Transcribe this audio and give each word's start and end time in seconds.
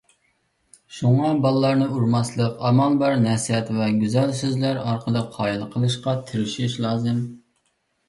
شۇڭا 0.99 1.29
بالىلارنى 1.43 1.89
ئۇرماسلىق، 1.97 2.57
ئامال 2.71 2.97
بار 3.05 3.15
نەسىھەت 3.27 3.71
ۋە 3.83 3.93
گۈزەل 4.01 4.35
سۆزلەر 4.43 4.83
ئارقىلىق 4.89 5.31
قايىل 5.39 5.71
قىلىشقا 5.79 6.19
تىرىشىش 6.33 6.85
لازىم. 6.91 7.27